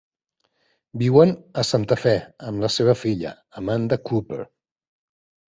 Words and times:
Viuen 1.01 1.33
a 1.63 1.63
Santa 1.73 1.97
Fe 2.05 2.15
amb 2.49 2.65
la 2.65 2.71
seva 2.77 2.97
filla, 3.03 3.35
Amanda 3.63 4.01
Cooper. 4.11 4.43